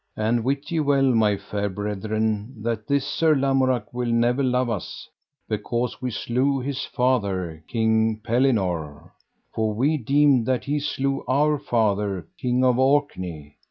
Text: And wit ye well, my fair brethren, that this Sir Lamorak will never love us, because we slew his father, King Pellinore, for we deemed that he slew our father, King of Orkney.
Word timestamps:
And 0.17 0.43
wit 0.43 0.71
ye 0.71 0.79
well, 0.79 1.03
my 1.03 1.37
fair 1.37 1.69
brethren, 1.69 2.63
that 2.63 2.87
this 2.87 3.05
Sir 3.05 3.35
Lamorak 3.35 3.93
will 3.93 4.09
never 4.11 4.41
love 4.41 4.67
us, 4.67 5.07
because 5.47 6.01
we 6.01 6.09
slew 6.09 6.59
his 6.59 6.83
father, 6.83 7.63
King 7.67 8.19
Pellinore, 8.23 9.11
for 9.53 9.75
we 9.75 9.97
deemed 9.97 10.47
that 10.47 10.63
he 10.63 10.79
slew 10.79 11.23
our 11.27 11.59
father, 11.59 12.25
King 12.39 12.63
of 12.65 12.79
Orkney. 12.79 13.57